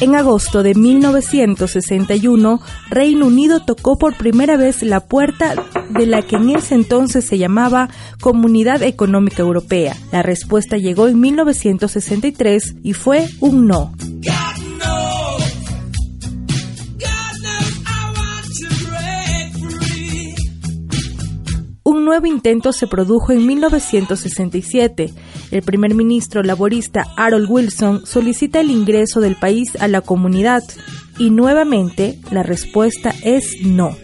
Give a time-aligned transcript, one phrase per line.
[0.00, 5.54] En agosto de 1961, Reino Unido tocó por primera vez la puerta
[5.90, 7.88] de la que en ese entonces se llamaba
[8.20, 9.96] Comunidad Económica Europea.
[10.12, 13.92] La respuesta llegó en 1963 y fue un no.
[22.08, 25.12] Nuevo intento se produjo en 1967.
[25.50, 30.62] El primer ministro laborista Harold Wilson solicita el ingreso del país a la comunidad
[31.18, 33.94] y nuevamente la respuesta es no.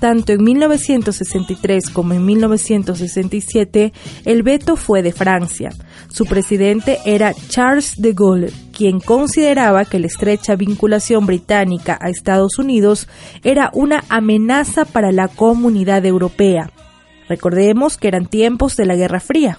[0.00, 3.92] Tanto en 1963 como en 1967,
[4.24, 5.68] el veto fue de Francia.
[6.08, 12.58] Su presidente era Charles de Gaulle, quien consideraba que la estrecha vinculación británica a Estados
[12.58, 13.08] Unidos
[13.44, 16.72] era una amenaza para la comunidad europea.
[17.28, 19.58] Recordemos que eran tiempos de la Guerra Fría.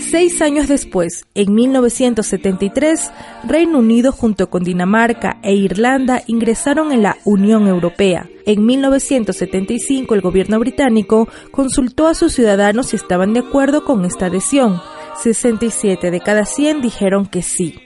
[0.00, 3.10] Seis años después, en 1973,
[3.44, 8.28] Reino Unido junto con Dinamarca e Irlanda ingresaron en la Unión Europea.
[8.46, 14.26] En 1975 el gobierno británico consultó a sus ciudadanos si estaban de acuerdo con esta
[14.26, 14.80] adhesión.
[15.22, 17.80] 67 de cada 100 dijeron que sí.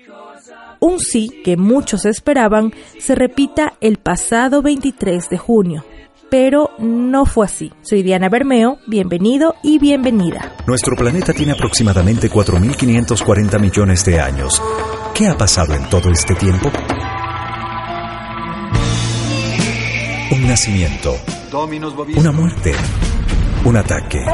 [0.80, 5.84] Un sí que muchos esperaban se repita el pasado 23 de junio
[6.30, 7.72] pero no fue así.
[7.82, 10.52] Soy Diana Bermeo, bienvenido y bienvenida.
[10.66, 14.62] Nuestro planeta tiene aproximadamente 4.540 millones de años.
[15.14, 16.70] ¿Qué ha pasado en todo este tiempo?
[20.32, 21.16] Un nacimiento,
[22.16, 22.72] una muerte,
[23.64, 24.24] un ataque,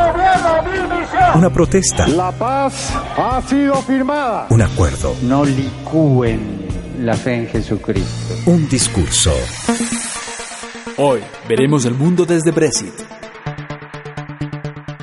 [1.34, 6.66] una protesta, la paz ha sido firmada, un acuerdo, no licúen
[7.00, 9.32] la fe en Jesucristo, un discurso.
[10.98, 12.92] Hoy veremos el mundo desde Brexit.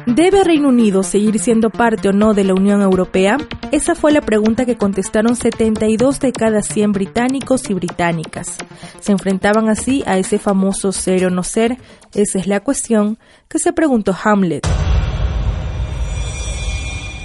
[0.05, 3.37] ¿Debe Reino Unido seguir siendo parte o no de la Unión Europea?
[3.71, 8.57] Esa fue la pregunta que contestaron 72 de cada 100 británicos y británicas.
[8.99, 11.77] Se enfrentaban así a ese famoso ser o no ser,
[12.13, 13.17] esa es la cuestión
[13.47, 14.67] que se preguntó Hamlet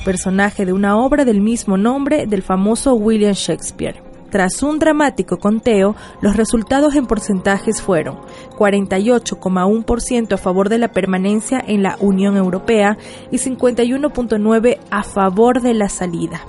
[0.05, 4.14] personaje de una obra del mismo nombre del famoso William Shakespeare.
[4.34, 8.19] Tras un dramático conteo, los resultados en porcentajes fueron
[8.59, 12.99] 48,1% a favor de la permanencia en la Unión Europea
[13.31, 16.41] y 51,9% a favor de la salida.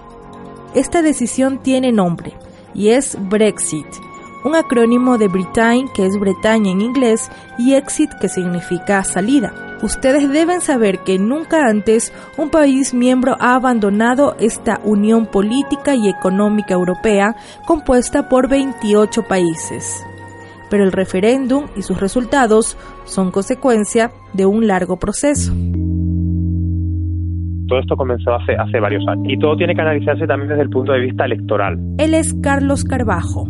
[0.74, 2.34] Esta decisión tiene nombre
[2.74, 3.86] y es Brexit,
[4.46, 9.54] un acrónimo de Britain, que es Bretaña en inglés, y Exit, que significa salida
[9.86, 16.10] ustedes deben saber que nunca antes un país miembro ha abandonado esta unión política y
[16.10, 17.36] económica europea
[17.66, 20.06] compuesta por 28 países.
[20.70, 25.54] Pero el referéndum y sus resultados son consecuencia de un largo proceso.
[27.68, 30.70] Todo esto comenzó hace, hace varios años y todo tiene que analizarse también desde el
[30.70, 31.80] punto de vista electoral.
[31.98, 33.48] Él es Carlos Carbajo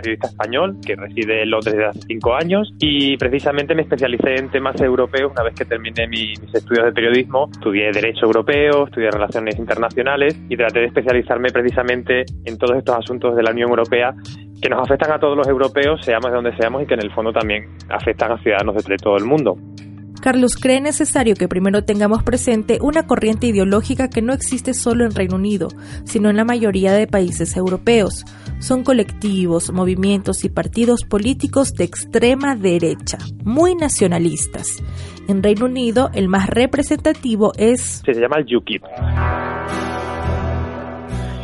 [0.00, 4.50] periodista español que reside en Londres desde hace cinco años y precisamente me especialicé en
[4.50, 7.48] temas europeos una vez que terminé mis estudios de periodismo.
[7.52, 13.36] Estudié Derecho Europeo, estudié Relaciones Internacionales y traté de especializarme precisamente en todos estos asuntos
[13.36, 14.14] de la Unión Europea
[14.60, 17.12] que nos afectan a todos los europeos, seamos de donde seamos, y que en el
[17.12, 19.56] fondo también afectan a ciudadanos de todo el mundo.
[20.20, 25.14] Carlos cree necesario que primero tengamos presente una corriente ideológica que no existe solo en
[25.14, 25.68] Reino Unido,
[26.04, 28.24] sino en la mayoría de países europeos.
[28.58, 34.82] Son colectivos, movimientos y partidos políticos de extrema derecha, muy nacionalistas.
[35.28, 38.02] En Reino Unido, el más representativo es...
[38.04, 38.82] Se llama el UKIP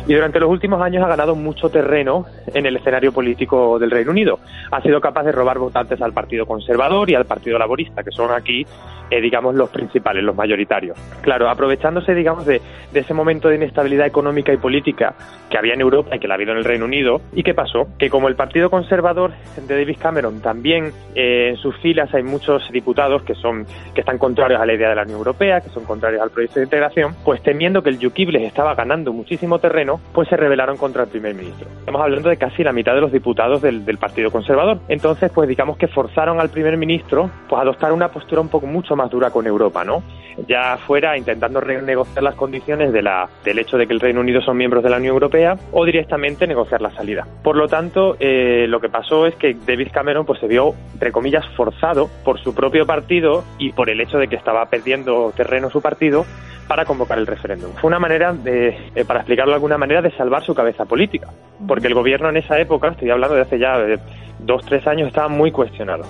[0.07, 4.11] y durante los últimos años ha ganado mucho terreno en el escenario político del Reino
[4.11, 4.39] Unido.
[4.71, 8.31] Ha sido capaz de robar votantes al Partido Conservador y al Partido Laborista, que son
[8.31, 8.65] aquí,
[9.09, 10.97] eh, digamos, los principales, los mayoritarios.
[11.21, 12.61] Claro, aprovechándose, digamos, de,
[12.93, 15.15] ese momento de inestabilidad económica y política
[15.49, 17.53] que había en Europa y que la ha habido en el Reino Unido, ¿y qué
[17.53, 17.87] pasó?
[17.99, 19.31] Que como el Partido Conservador
[19.67, 24.17] de David Cameron también eh, en sus filas hay muchos diputados que son que están
[24.17, 27.15] contrarios a la idea de la Unión Europea, que son contrarios al proyecto de integración,
[27.23, 31.09] pues temiendo que el UKIP les estaba ganando muchísimo terreno, pues se rebelaron contra el
[31.09, 31.67] primer ministro.
[31.79, 34.79] Estamos hablando de casi la mitad de los diputados del, Partido Conservador.
[34.89, 38.67] Entonces, pues digamos que forzaron al primer ministro pues, a adoptar una postura un poco
[38.67, 40.03] mucho mucho más dura con Europa, ¿no?
[40.47, 44.41] Ya fuera intentando renegociar las condiciones de la, del hecho de que el Reino Unido
[44.41, 47.25] son miembros de la Unión Europea o directamente negociar la salida.
[47.43, 51.11] Por lo tanto, eh, lo que pasó es que David Cameron pues se vio, entre
[51.11, 55.69] comillas, forzado por su propio partido y por el hecho de que estaba perdiendo terreno
[55.69, 56.25] su partido
[56.67, 57.71] para convocar el referéndum.
[57.73, 61.29] Fue una manera, de, eh, para explicarlo de alguna manera, de salvar su cabeza política,
[61.65, 63.99] porque el gobierno en esa época, estoy hablando de hace ya eh,
[64.39, 66.03] dos, tres años, estaba muy cuestionado.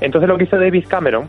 [0.00, 1.28] Entonces lo que hizo David Cameron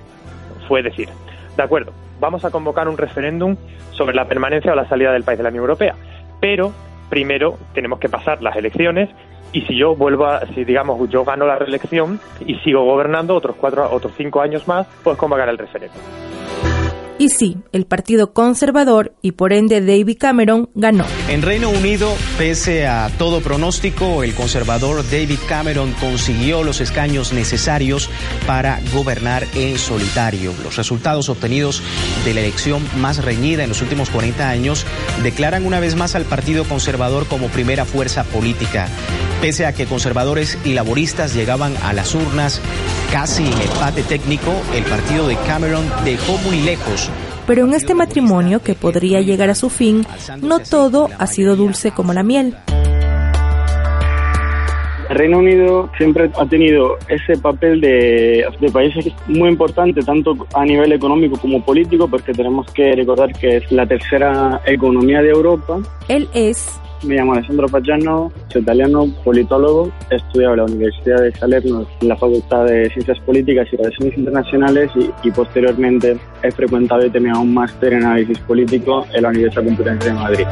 [0.67, 1.09] fue decir,
[1.55, 3.55] de acuerdo, vamos a convocar un referéndum
[3.91, 5.95] sobre la permanencia o la salida del país de la Unión Europea,
[6.39, 6.71] pero
[7.09, 9.09] primero tenemos que pasar las elecciones
[9.53, 13.55] y si yo vuelvo a, si digamos yo gano la reelección y sigo gobernando otros
[13.55, 16.01] cuatro, otros cinco años más, pues convocar el referéndum.
[17.19, 21.05] Y sí, el Partido Conservador y por ende David Cameron ganó.
[21.29, 28.11] En Reino Unido, pese a todo pronóstico, el conservador David Cameron consiguió los escaños necesarios
[28.45, 30.53] para gobernar en solitario.
[30.63, 31.81] Los resultados obtenidos
[32.23, 34.85] de la elección más reñida en los últimos 40 años
[35.23, 38.87] declaran una vez más al Partido Conservador como primera fuerza política.
[39.41, 42.59] Pese a que conservadores y laboristas llegaban a las urnas
[43.11, 47.06] casi en empate técnico, el partido de Cameron dejó muy lejos
[47.47, 50.05] pero en este matrimonio que podría llegar a su fin,
[50.41, 52.55] no todo ha sido dulce como la miel.
[55.09, 58.93] El Reino Unido siempre ha tenido ese papel de, de país
[59.27, 63.87] muy importante, tanto a nivel económico como político, porque tenemos que recordar que es la
[63.87, 65.79] tercera economía de Europa.
[66.09, 71.31] Él es me llamo Alessandro Paggiano, soy italiano, politólogo, he estudiado en la Universidad de
[71.33, 74.91] Salerno en la Facultad de Ciencias Políticas y Relaciones Internacionales
[75.23, 80.09] y, posteriormente he frecuentado y terminado un máster en análisis político en la Universidad Complutense
[80.09, 80.47] de Madrid.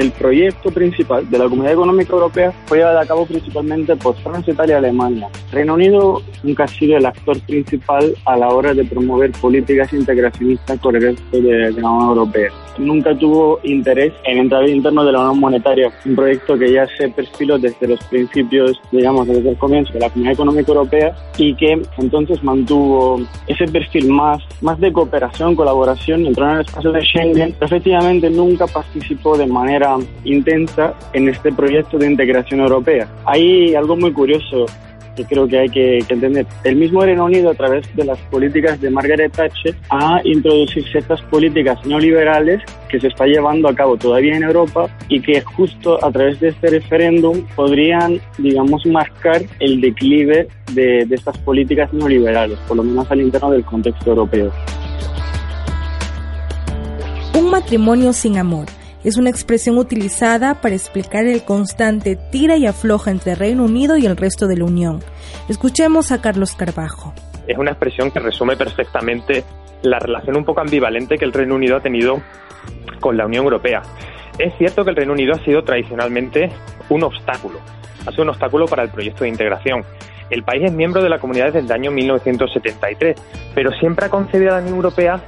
[0.00, 4.52] El proyecto principal de la Comunidad Económica Europea fue llevado a cabo principalmente por Francia,
[4.52, 5.28] Italia y Alemania.
[5.52, 10.80] Reino Unido nunca ha sido el actor principal a la hora de promover políticas integracionistas
[10.80, 12.50] con el resto de, la Unión Europea.
[12.78, 17.08] Nunca tuvo interés en entrar interno de la Unión Monetaria, un proyecto que ya se
[17.10, 21.82] perfiló desde los principios, digamos, desde el comienzo de la Comunidad Económica Europea y que
[21.98, 27.54] entonces mantuvo ese perfil más, más de cooperación, colaboración, entró en el espacio de Schengen,
[27.60, 29.89] efectivamente nunca participó de manera
[30.24, 33.08] intensa en este proyecto de integración europea.
[33.24, 34.66] Hay algo muy curioso
[35.16, 36.46] que creo que hay que, entender.
[36.64, 41.20] El mismo Reino Unido, a través de las políticas de Margaret Thatcher, ha introducido ciertas
[41.22, 46.10] políticas neoliberales que se está llevando a cabo todavía en Europa y que justo a
[46.10, 52.76] través de este referéndum podrían, digamos, marcar el declive de, de estas políticas neoliberales, por
[52.76, 54.52] lo menos al interno del contexto europeo.
[57.34, 58.66] Un matrimonio sin amor
[59.04, 64.06] es una expresión utilizada para explicar el constante tira y afloja entre Reino Unido y
[64.06, 65.00] el resto de la Unión.
[65.48, 67.14] Escuchemos a Carlos Carbajo.
[67.46, 69.44] Es una expresión que resume perfectamente
[69.82, 72.20] la relación un poco ambivalente que el Reino Unido ha tenido
[73.00, 73.80] con la Unión Europea.
[74.38, 76.50] Es cierto que el Reino Unido ha sido tradicionalmente
[76.90, 77.58] un obstáculo,
[78.06, 79.82] ha sido un obstáculo para el proyecto de integración.
[80.28, 83.16] El país es miembro de la comunidad desde el año 1973,
[83.54, 85.20] pero siempre ha concebido a la Unión Europea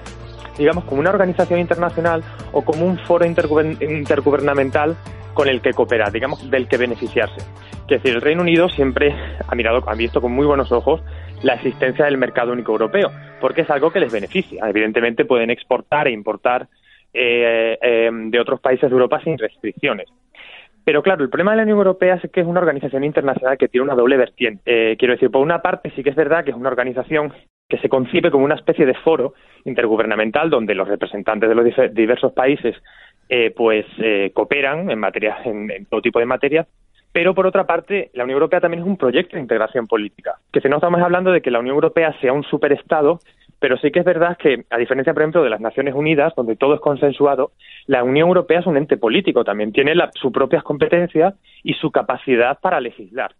[0.58, 2.22] digamos, como una organización internacional
[2.52, 4.96] o como un foro intergubernamental
[5.34, 7.44] con el que cooperar, digamos, del que beneficiarse.
[7.88, 9.14] Que decir, el Reino Unido siempre
[9.46, 11.02] ha mirado, ha visto con muy buenos ojos
[11.42, 13.10] la existencia del mercado único europeo,
[13.40, 14.68] porque es algo que les beneficia.
[14.68, 16.68] Evidentemente pueden exportar e importar
[17.12, 20.08] eh, eh, de otros países de Europa sin restricciones.
[20.84, 23.68] Pero claro, el problema de la Unión Europea es que es una organización internacional que
[23.68, 24.62] tiene una doble vertiente.
[24.64, 27.32] Eh, quiero decir, por una parte sí que es verdad que es una organización
[27.72, 29.32] que se concibe como una especie de foro
[29.64, 32.76] intergubernamental donde los representantes de los diversos países
[33.30, 36.66] eh, pues eh, cooperan en, materia, en, todo tipo de materias,
[37.12, 40.60] pero por otra parte la Unión Europea también es un proyecto de integración política, que
[40.60, 43.20] si no estamos hablando de que la Unión Europea sea un superestado,
[43.58, 46.56] pero sí que es verdad que, a diferencia, por ejemplo, de las Naciones Unidas, donde
[46.56, 47.52] todo es consensuado,
[47.86, 52.58] la Unión Europea es un ente político, también tiene sus propias competencias y su capacidad
[52.60, 53.32] para legislar.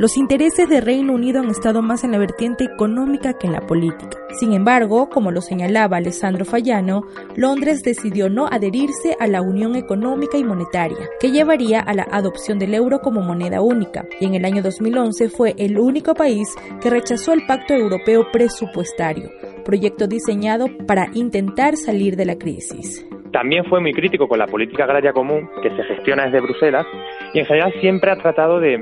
[0.00, 3.66] Los intereses de Reino Unido han estado más en la vertiente económica que en la
[3.66, 4.16] política.
[4.30, 7.02] Sin embargo, como lo señalaba Alessandro Fallano,
[7.36, 12.58] Londres decidió no adherirse a la Unión Económica y Monetaria, que llevaría a la adopción
[12.58, 16.48] del euro como moneda única, y en el año 2011 fue el único país
[16.80, 19.28] que rechazó el Pacto Europeo Presupuestario,
[19.66, 23.06] proyecto diseñado para intentar salir de la crisis.
[23.34, 26.86] También fue muy crítico con la política agraria común que se gestiona desde Bruselas
[27.34, 28.78] y en general siempre ha tratado de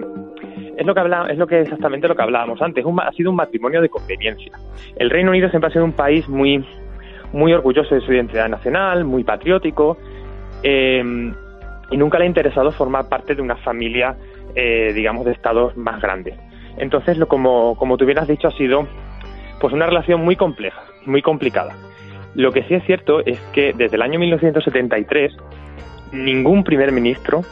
[0.79, 2.85] es lo que es lo que exactamente lo que hablábamos antes.
[2.87, 4.53] ha sido un matrimonio de conveniencia.
[4.97, 6.65] El Reino Unido siempre ha sido un país muy,
[7.33, 9.99] muy orgulloso de su identidad nacional, muy patriótico,
[10.63, 11.33] eh,
[11.91, 14.17] y nunca le ha interesado formar parte de una familia
[14.55, 16.35] eh, digamos, de estados más grandes.
[16.79, 18.89] Entonces, lo, como, como tú bien has dicho, ha sido
[19.61, 21.77] pues una relación muy compleja, muy complicada.
[22.35, 25.37] Lo que sí es cierto es que desde el año 1973
[26.13, 27.43] ningún primer ministro,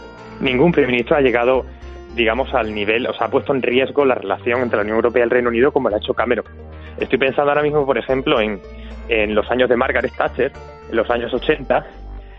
[0.41, 1.65] ningún primer ministro ha llegado,
[2.17, 5.21] digamos, al nivel, o sea, ha puesto en riesgo la relación entre la Unión Europea
[5.21, 6.45] y el Reino Unido como lo ha hecho Cameron.
[6.99, 8.59] Estoy pensando ahora mismo, por ejemplo, en,
[9.09, 10.51] en los años de Margaret Thatcher,
[10.91, 11.87] en los años 80,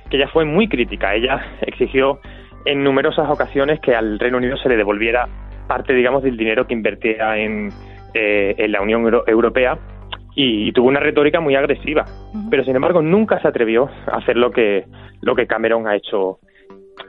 [0.09, 1.13] que ella fue muy crítica.
[1.13, 2.19] Ella exigió
[2.65, 5.27] en numerosas ocasiones que al Reino Unido se le devolviera
[5.67, 7.69] parte, digamos, del dinero que invertía en,
[8.13, 9.77] eh, en la Unión Europea
[10.35, 12.05] y, tuvo una retórica muy agresiva.
[12.49, 14.85] Pero sin embargo nunca se atrevió a hacer lo que
[15.21, 16.39] lo que Cameron ha hecho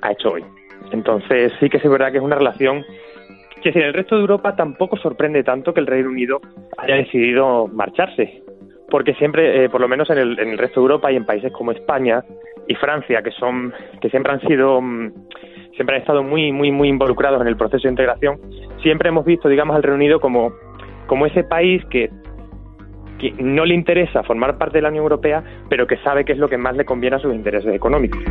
[0.02, 0.44] ha hecho hoy.
[0.92, 2.84] Entonces sí que es verdad que es una relación
[3.60, 6.40] que en el resto de Europa tampoco sorprende tanto que el Reino Unido
[6.76, 8.42] haya decidido marcharse,
[8.90, 11.26] porque siempre, eh, por lo menos en el, en el resto de Europa y en
[11.26, 12.22] países como España
[12.66, 15.12] y Francia, que son que siempre han sido mm,
[15.74, 18.38] siempre han estado muy muy muy involucrados en el proceso de integración,
[18.82, 20.52] siempre hemos visto, digamos, al Reino Unido como
[21.06, 22.10] como ese país que
[23.18, 26.38] que no le interesa formar parte de la Unión Europea, pero que sabe que es
[26.38, 28.22] lo que más le conviene a sus intereses económicos.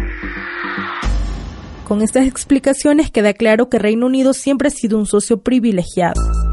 [1.88, 6.47] Con estas explicaciones queda claro que Reino Unido siempre ha sido un socio privilegiado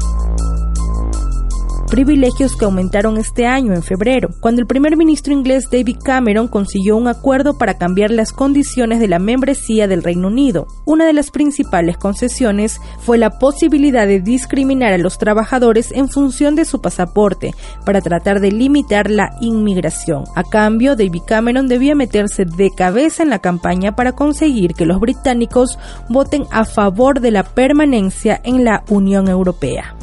[1.85, 6.97] privilegios que aumentaron este año en febrero, cuando el primer ministro inglés David Cameron consiguió
[6.97, 10.67] un acuerdo para cambiar las condiciones de la membresía del Reino Unido.
[10.85, 16.55] Una de las principales concesiones fue la posibilidad de discriminar a los trabajadores en función
[16.55, 17.53] de su pasaporte,
[17.85, 20.23] para tratar de limitar la inmigración.
[20.35, 24.99] A cambio, David Cameron debía meterse de cabeza en la campaña para conseguir que los
[24.99, 25.77] británicos
[26.09, 29.95] voten a favor de la permanencia en la Unión Europea.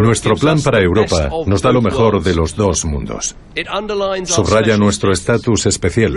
[0.00, 3.34] Nuestro plan para Europa nos da lo mejor de los dos mundos.
[4.24, 6.14] Subraya nuestro estatus especial,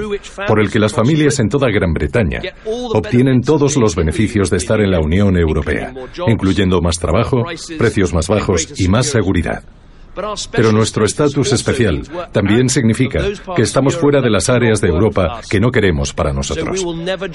[0.47, 2.41] por el que las familias en toda Gran Bretaña
[2.93, 5.93] obtienen todos los beneficios de estar en la Unión Europea,
[6.27, 7.43] incluyendo más trabajo,
[7.77, 9.63] precios más bajos y más seguridad.
[10.51, 12.01] Pero nuestro estatus especial
[12.31, 13.19] también significa
[13.55, 16.85] que estamos fuera de las áreas de Europa que no queremos para nosotros.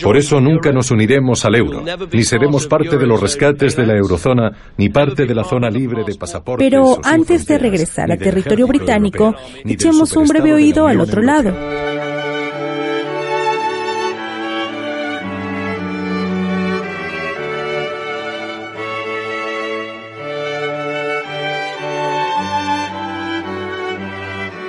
[0.03, 3.97] Por eso nunca nos uniremos al euro, ni seremos parte de los rescates de la
[3.97, 6.67] eurozona, ni parte de la zona libre de pasaportes.
[6.67, 11.55] Pero antes de regresar a territorio británico, echemos un breve oído al otro lado.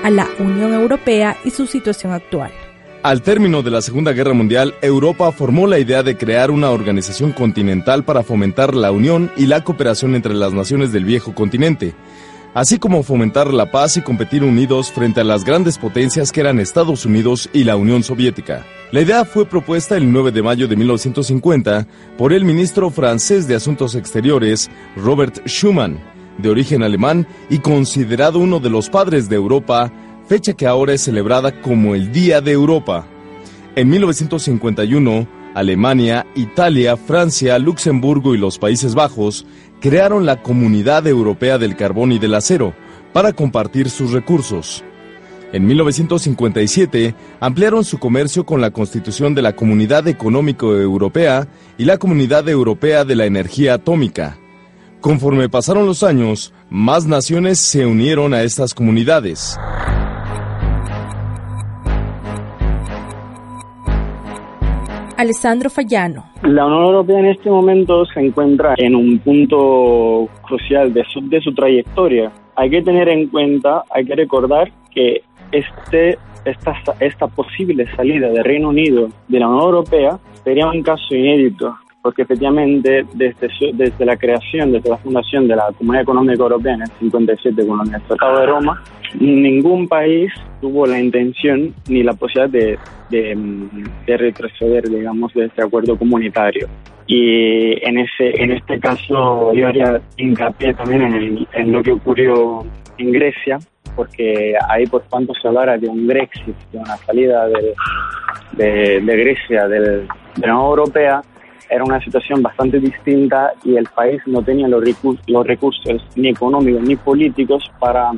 [0.07, 2.49] A la Unión Europea y su situación actual.
[3.03, 7.33] Al término de la Segunda Guerra Mundial, Europa formó la idea de crear una organización
[7.33, 11.93] continental para fomentar la unión y la cooperación entre las naciones del viejo continente,
[12.53, 16.61] así como fomentar la paz y competir unidos frente a las grandes potencias que eran
[16.61, 18.65] Estados Unidos y la Unión Soviética.
[18.93, 21.85] La idea fue propuesta el 9 de mayo de 1950
[22.17, 25.99] por el ministro francés de Asuntos Exteriores, Robert Schuman,
[26.37, 29.91] de origen alemán y considerado uno de los padres de Europa,
[30.27, 33.07] fecha que ahora es celebrada como el Día de Europa.
[33.75, 39.45] En 1951, Alemania, Italia, Francia, Luxemburgo y los Países Bajos
[39.79, 42.73] crearon la Comunidad Europea del Carbón y del Acero
[43.13, 44.83] para compartir sus recursos.
[45.53, 51.97] En 1957 ampliaron su comercio con la constitución de la Comunidad Económico Europea y la
[51.97, 54.37] Comunidad Europea de la Energía Atómica.
[55.01, 59.57] Conforme pasaron los años, más naciones se unieron a estas comunidades.
[65.17, 66.25] Alessandro Fallano.
[66.43, 71.41] La Unión Europea en este momento se encuentra en un punto crucial de su, de
[71.41, 72.31] su trayectoria.
[72.55, 78.43] Hay que tener en cuenta, hay que recordar que este, esta, esta posible salida del
[78.43, 81.75] Reino Unido de la Unión Europea sería un caso inédito
[82.07, 86.83] porque efectivamente desde, desde la creación, desde la fundación de la Comunidad Económica Europea en
[86.83, 88.81] el 57 con el Tratado de Roma,
[89.19, 92.79] ningún país tuvo la intención ni la posibilidad de,
[94.05, 96.69] de, retroceder, digamos, de este acuerdo comunitario.
[97.07, 102.63] Y en, ese, en este caso yo haría hincapié también en, en lo que ocurrió
[102.99, 103.59] en Grecia,
[103.97, 107.73] porque ahí por cuanto se hablara de un Brexit, de una salida de,
[108.53, 111.21] de, de Grecia del, de la Unión Europea,
[111.69, 116.29] era una situación bastante distinta y el país no tenía los, recursos, los recursos ni
[116.29, 118.11] económicos ni políticos para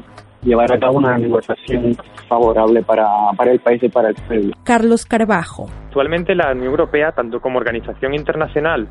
[0.43, 4.53] llevar a cabo una negociación favorable para, para el país y para el pueblo.
[4.63, 5.67] Carlos Carbajo.
[5.87, 8.87] Actualmente la Unión Europea, tanto como organización internacional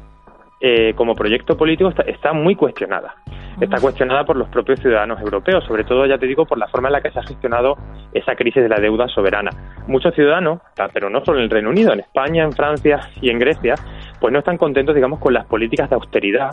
[0.60, 3.14] eh, como proyecto político, está, está, muy cuestionada.
[3.60, 6.88] está cuestionada por los propios ciudadanos europeos, sobre todo, ya te digo, por la forma
[6.88, 7.76] en la que se ha gestionado
[8.12, 9.50] esa crisis de la deuda soberana.
[9.86, 10.60] Muchos ciudadanos,
[10.92, 13.76] pero no solo en el Reino Unido, en España, en Francia y en Grecia,
[14.20, 16.50] pues no están contentos, digamos, con las políticas de austeridad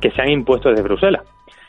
[0.00, 1.24] que se han impuesto desde Bruselas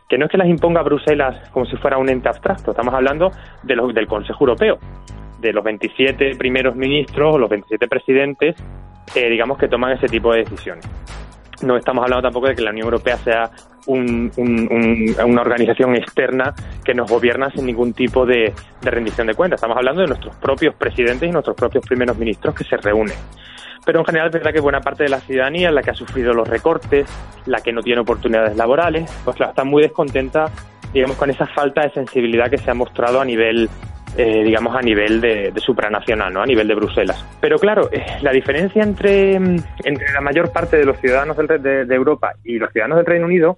[0.08, 3.29] que no es que las imponga Bruselas como si fuera un ente abstracto, estamos hablando
[3.62, 4.79] de los, del Consejo Europeo,
[5.39, 8.55] de los 27 primeros ministros o los 27 presidentes,
[9.13, 10.84] eh, digamos, que toman ese tipo de decisiones
[11.62, 13.51] no estamos hablando tampoco de que la Unión Europea sea
[13.88, 19.58] una organización externa que nos gobierna sin ningún tipo de, rendición de cuentas.
[19.58, 23.18] Estamos hablando de nuestros propios presidentes y nuestros propios primeros ministros que se reúnen.
[23.86, 26.34] Pero en general es verdad que buena parte de la ciudadanía, la que ha sufrido
[26.34, 27.08] los recortes,
[27.46, 30.51] la que no tiene oportunidades laborales, pues claro, está muy descontenta,
[30.94, 33.70] digamos, con esa falta de sensibilidad que se ha mostrado a nivel
[34.18, 36.42] eh, digamos, a nivel de, supranacional, ¿no?
[36.42, 37.25] a nivel de Bruselas.
[37.39, 41.86] Pero claro, eh, la diferencia entre, mm, entre la mayor parte de los ciudadanos de,
[41.86, 43.58] de, Europa y los ciudadanos del Reino Unido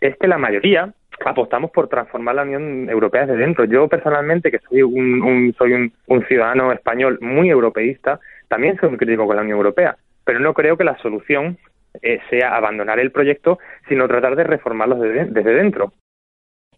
[0.00, 0.92] es que la mayoría
[1.24, 3.64] apostamos por transformar la Unión Europea desde dentro.
[3.64, 9.26] Yo personalmente, que soy un, soy un, ciudadano español muy europeísta, también soy muy crítico
[9.26, 11.58] con la Unión Europea, pero no creo que la solución
[12.02, 15.92] eh, sea abandonar el proyecto, sino tratar de reformarlo desde dentro.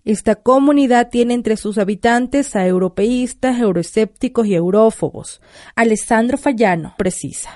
[0.04, 5.40] Esta comunidad tiene entre sus habitantes a europeístas, euroescépticos y eurófobos.
[5.76, 7.50] Alessandro Fallano precisa.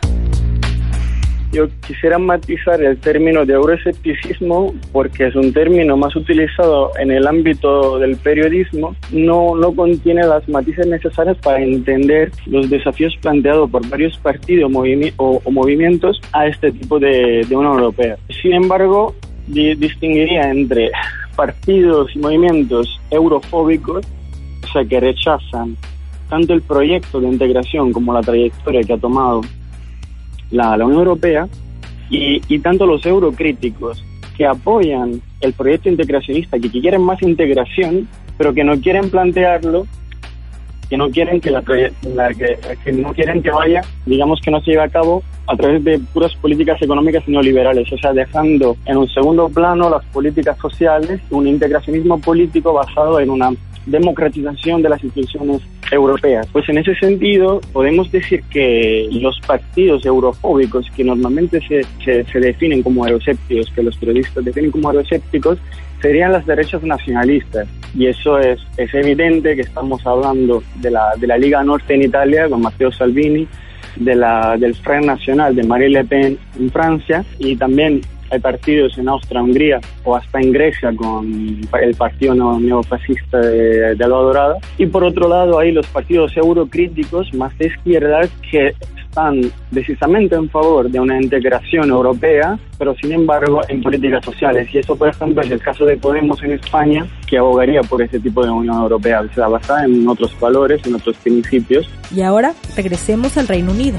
[1.51, 7.27] Yo quisiera matizar el término de euroescepticismo porque es un término más utilizado en el
[7.27, 13.89] ámbito del periodismo, no, no contiene las matices necesarias para entender los desafíos planteados por
[13.89, 14.71] varios partidos
[15.17, 18.17] o, movimientos a este tipo de, de Unión Europea.
[18.41, 19.17] Sin embargo,
[19.49, 20.91] distinguiría entre
[21.37, 24.05] partidos y movimientos eurofóbicos,
[24.65, 25.77] o sea, que rechazan
[26.29, 29.43] tanto el proyecto de integración como la trayectoria que ha tomado
[30.51, 31.49] la, Unión Europea,
[32.11, 34.03] y, y, tanto los eurocríticos
[34.37, 39.87] que apoyan el proyecto integracionista, que quieren más integración, pero que no quieren plantearlo
[40.89, 44.85] que no quieren que la, que, no quieren que vaya, digamos que no se lleve
[44.85, 49.49] a cabo a través de puras políticas económicas neoliberales, o sea, dejando en un segundo
[49.49, 53.51] plano las políticas sociales, un integracionismo político basado en una
[53.87, 55.63] democratización de las instituciones
[55.93, 56.47] europeas.
[56.53, 62.41] Pues en ese sentido podemos decir que los partidos eurofóbicos que normalmente se, se, se
[62.41, 65.59] definen como euroscépticos, que los periodistas definen como euroscépticos,
[66.01, 67.69] serían las derechas nacionalistas.
[67.95, 72.03] Y eso es, es evidente que estamos hablando de la, de la Liga Norte en
[72.03, 73.47] Italia con Matteo Salvini,
[73.97, 78.97] de la, del Front Nacional de Marine Le Pen en Francia y también hay partidos
[78.99, 84.57] en Austria, Hungría o hasta en Grecia con el partido neofascista de, de Dorada.
[84.79, 88.75] Y por otro lado hay los partidos eurocríticos más de izquierda que
[89.17, 94.69] están precisamente en favor de una integración europea, pero sin embargo en políticas sociales.
[94.75, 98.21] Y eso, por ejemplo, es el caso de Podemos en España, que abogaría por ese
[98.21, 101.89] tipo de Unión Europea, o sea, basada en otros valores, en otros principios.
[102.15, 103.99] Y ahora regresemos al Reino Unido.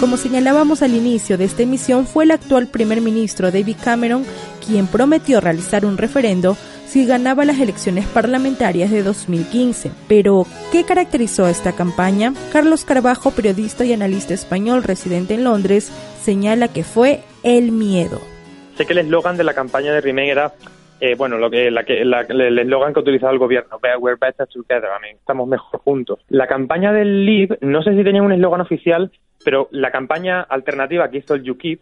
[0.00, 4.24] Como señalábamos al inicio de esta emisión, fue el actual primer ministro David Cameron
[4.64, 6.56] quien prometió realizar un referendo
[6.86, 9.90] si ganaba las elecciones parlamentarias de 2015.
[10.06, 12.32] Pero, ¿qué caracterizó esta campaña?
[12.52, 15.90] Carlos Carbajo, periodista y analista español residente en Londres,
[16.22, 18.20] señala que fue el miedo.
[18.76, 20.54] Sé que el eslogan de la campaña de Remain era
[21.00, 24.90] eh, bueno, lo que, la, el eslogan que ha utilizado el gobierno, We're better together,
[24.96, 26.20] I mean, estamos mejor juntos.
[26.28, 29.10] La campaña del Leave, no sé si tenía un eslogan oficial,
[29.44, 31.80] pero la campaña alternativa que hizo el UKIP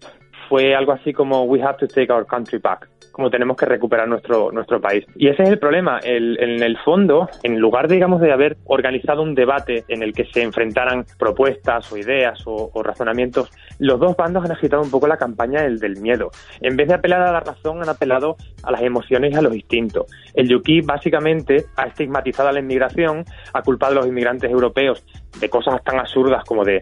[0.49, 4.07] fue algo así como We have to take our country back como tenemos que recuperar
[4.07, 5.07] nuestro, nuestro país.
[5.17, 6.01] Y ese es el problema.
[6.01, 10.27] El, en el fondo, en lugar, digamos, de haber organizado un debate en el que
[10.27, 15.17] se enfrentaran propuestas o ideas o, razonamientos, los dos bandos han agitado un poco la
[15.17, 16.31] campaña del, del miedo.
[16.61, 19.55] En vez de apelar a la razón, han apelado a las emociones y a los
[19.55, 20.07] instintos.
[20.35, 25.05] El UKIP básicamente ha estigmatizado a la inmigración, ha culpado a los inmigrantes europeos
[25.41, 26.81] de cosas tan absurdas como de,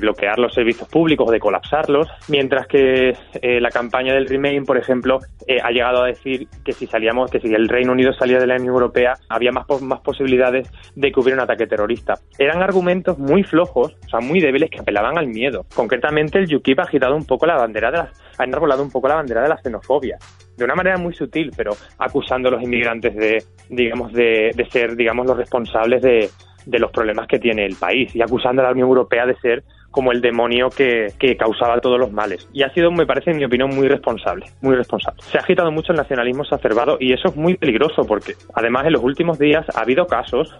[0.00, 4.76] bloquear los servicios públicos o de colapsarlos, mientras que eh, la campaña del Remain, por
[4.76, 8.38] ejemplo, eh, ha llegado a decir que si salíamos, que si el Reino Unido salía
[8.38, 9.66] de la Unión Europea, había más,
[10.02, 12.14] posibilidades de que hubiera un ataque terrorista.
[12.38, 15.64] Eran argumentos muy flojos, o sea, muy débiles que apelaban al miedo.
[16.08, 19.16] El UKIP ha agitado un poco la bandera de las, ha enarbolado un poco la
[19.16, 20.18] bandera de la xenofobia
[20.56, 24.94] de una manera muy sutil, pero acusando a los inmigrantes de, digamos, de, de ser,
[24.94, 28.88] digamos, los responsables de los problemas que tiene el país y acusando a la Unión
[28.88, 29.64] Europea de ser
[29.94, 32.48] como el demonio que, que, causaba todos los males.
[32.52, 35.22] Y ha sido, me parece, en mi opinión, muy responsable, muy responsable.
[35.22, 38.94] Se ha agitado mucho el nacionalismo exacerbado y eso es muy peligroso porque, además, en
[38.94, 40.52] los últimos días ha habido casos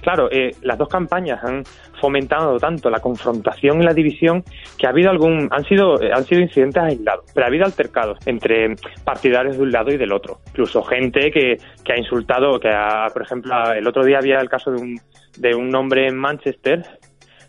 [0.00, 1.64] claro, eh, las dos campañas han
[2.00, 4.42] fomentado tanto la confrontación y la división
[4.78, 8.18] que ha habido algún, han sido, eh, han sido incidentes aislados, pero ha habido altercados
[8.26, 8.74] entre
[9.04, 10.40] partidarios de un lado y del otro.
[10.48, 14.48] Incluso gente que, que ha insultado, que ha, por ejemplo, el otro día había el
[14.48, 15.00] caso de un,
[15.38, 16.82] de un hombre en Manchester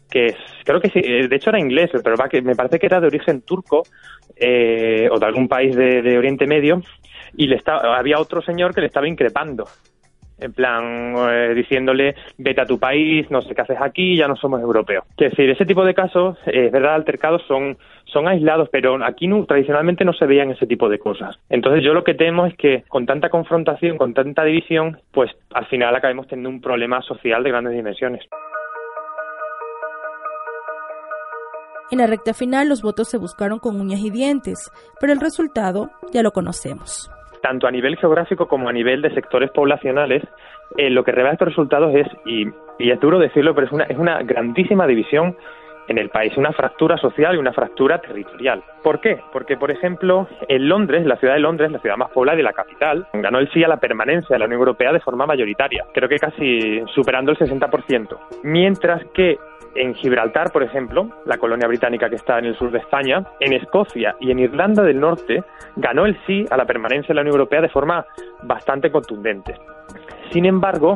[0.09, 3.07] que creo que sí, eh, de hecho era inglés, pero me parece que era de
[3.07, 3.83] origen turco
[4.35, 6.81] eh, o de algún país de, Oriente Medio,
[7.35, 9.65] y le estaba, había otro señor que le estaba increpando,
[10.39, 14.35] en plan eh, diciéndole vete a tu país, no sé qué haces aquí, ya no
[14.35, 15.03] somos europeos.
[15.17, 19.45] Es decir, ese tipo de casos, es verdad, altercados son, son aislados, pero aquí no,
[19.45, 21.37] tradicionalmente no se veían ese tipo de cosas.
[21.49, 25.65] Entonces yo lo que temo es que con tanta confrontación, con tanta división, pues al
[25.67, 28.25] final acabemos teniendo un problema social de grandes dimensiones.
[31.91, 35.89] En la recta final los votos se buscaron con uñas y dientes, pero el resultado
[36.13, 37.09] ya lo conocemos.
[37.41, 40.23] Tanto a nivel geográfico como a nivel de sectores poblacionales,
[40.77, 42.47] eh, lo que revela estos resultados es, y,
[42.77, 45.35] es duro decirlo, pero es una, es una grandísima división
[45.89, 48.63] en el país, una fractura social y una fractura territorial.
[48.83, 49.19] ¿Por qué?
[49.33, 52.53] Porque, por ejemplo, en Londres, la ciudad de Londres, la ciudad más poblada y la
[52.53, 56.07] capital, ganó el sí a la permanencia de la Unión Europea de forma mayoritaria, creo
[56.07, 59.37] que casi superando el 60%, mientras que
[59.75, 63.53] en Gibraltar, por ejemplo, la colonia británica que está en el sur de España, en
[63.53, 65.43] Escocia y en Irlanda del Norte,
[65.75, 68.05] ganó el sí a la permanencia en la Unión Europea de forma
[68.43, 69.55] bastante contundente.
[70.31, 70.95] Sin embargo,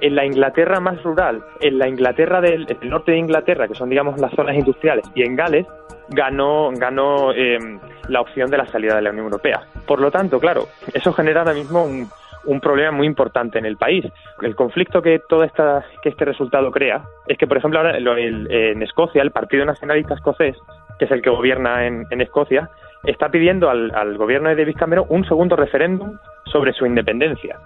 [0.00, 4.20] en la Inglaterra más rural, en la Inglaterra del, norte de Inglaterra, que son digamos
[4.20, 5.66] las zonas industriales, y en Gales,
[6.08, 9.62] ganó, ganó em, la opción de la salida de la Unión Europea.
[9.86, 12.08] Por lo tanto, claro, eso genera ahora mismo un,
[12.44, 14.04] un problema muy importante en el país.
[14.42, 18.82] El conflicto que todo esta, que este resultado crea es que, por ejemplo, ahora en
[18.82, 20.56] Escocia, el Partido Nacionalista Escocés,
[20.98, 22.70] que es el que gobierna en, Escocia,
[23.04, 27.58] está pidiendo al, al, gobierno de David Cameron un segundo referéndum sobre su independencia.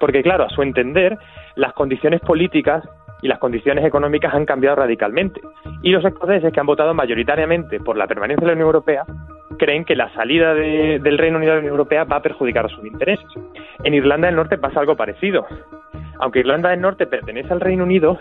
[0.00, 1.18] Porque, claro, a su entender,
[1.56, 2.84] las condiciones políticas
[3.20, 5.40] y las condiciones económicas han cambiado radicalmente.
[5.82, 9.04] Y los escoceses, que han votado mayoritariamente por la permanencia de la Unión Europea,
[9.58, 12.68] creen que la salida del Reino Unido de la Unión Europea va a perjudicar a
[12.68, 13.26] sus intereses.
[13.82, 15.46] En Irlanda del Norte pasa algo parecido.
[16.20, 18.18] Aunque Irlanda del Norte pertenece al Reino Unido,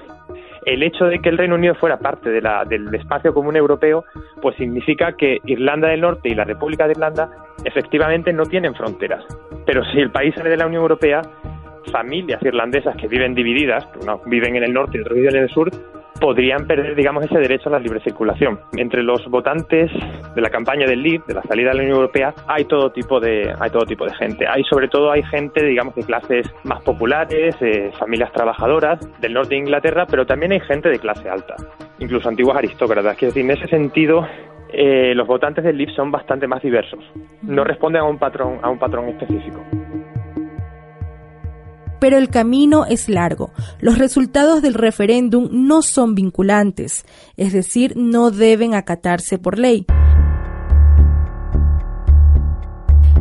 [0.65, 4.03] el hecho de que el Reino Unido fuera parte de la, del espacio común europeo,
[4.41, 7.29] pues significa que Irlanda del Norte y la República de Irlanda
[7.63, 9.23] efectivamente no tienen fronteras.
[9.65, 11.21] Pero si el país sale de la Unión Europea,
[11.87, 15.49] familias irlandesas que viven divididas, que viven en el norte y otros viven en el
[15.49, 15.69] sur,
[16.19, 18.59] podrían perder, digamos, ese derecho a la libre circulación.
[18.75, 19.91] Entre los votantes
[20.35, 23.19] de la campaña del Leave, de la salida de la Unión Europea, hay todo tipo
[23.19, 24.45] de, hay todo tipo de gente.
[24.47, 29.55] Hay sobre todo hay gente, digamos, de clases más populares, eh, familias trabajadoras del norte
[29.55, 31.55] de Inglaterra, pero también hay gente de clase alta,
[31.99, 33.13] incluso antiguas aristócratas.
[33.13, 34.27] Es decir, en ese sentido,
[34.69, 37.03] eh, los votantes del Leave son bastante más diversos.
[37.41, 39.63] No responden a un patrón, a un patrón específico
[41.99, 43.51] pero el camino es largo.
[43.79, 47.05] Los resultados del referéndum no son vinculantes,
[47.35, 49.85] es decir, no deben acatarse por ley.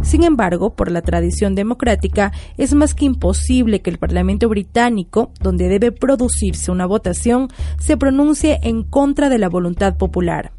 [0.07, 5.69] Sin embargo, por la tradición democrática, es más que imposible que el Parlamento británico, donde
[5.69, 7.49] debe producirse una votación,
[7.81, 10.53] se pronuncie en contra de la voluntad popular.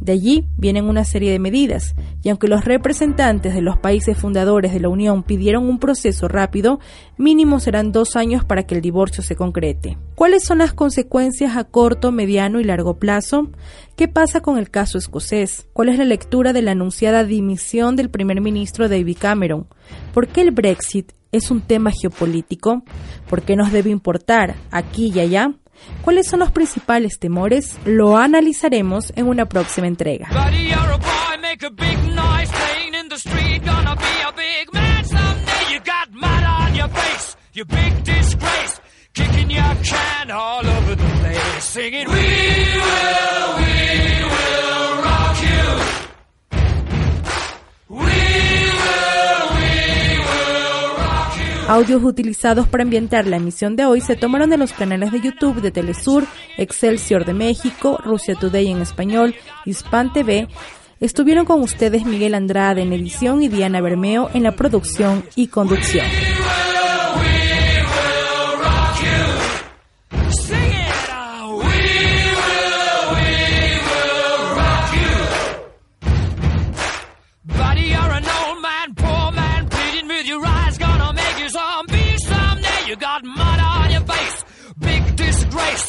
[0.00, 4.72] De allí vienen una serie de medidas, y aunque los representantes de los países fundadores
[4.72, 6.80] de la Unión pidieron un proceso rápido,
[7.18, 9.98] mínimo serán dos años para que el divorcio se concrete.
[10.14, 13.50] ¿Cuáles son las consecuencias a corto, mediano y largo plazo?
[13.94, 15.66] ¿Qué pasa con el caso escocés?
[15.74, 19.66] ¿Cuál es la lectura de la anunciada dimisión del primer ministro David Cameron?
[20.14, 22.84] ¿Por qué el Brexit es un tema geopolítico?
[23.28, 25.59] ¿Por qué nos debe importar aquí y allá?
[26.02, 27.78] ¿Cuáles son los principales temores?
[27.84, 30.28] Lo analizaremos en una próxima entrega.
[51.70, 55.60] Audios utilizados para ambientar la emisión de hoy se tomaron de los canales de YouTube
[55.60, 56.26] de Telesur,
[56.58, 60.48] Excelsior de México, Rusia Today en español, Hispan TV.
[60.98, 66.06] Estuvieron con ustedes Miguel Andrade en edición y Diana Bermeo en la producción y conducción.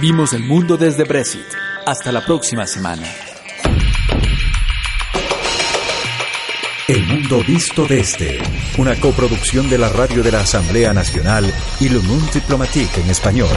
[0.00, 1.44] vimos el mundo desde Brexit.
[1.86, 3.06] Hasta la próxima semana.
[6.88, 8.40] El mundo visto desde
[8.78, 13.50] una coproducción de la radio de la Asamblea Nacional y Le Monde Diplomatique en español.